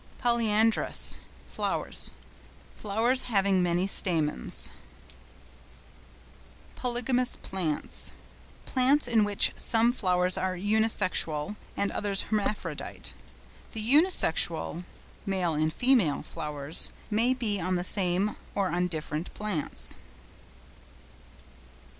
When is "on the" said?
17.61-17.83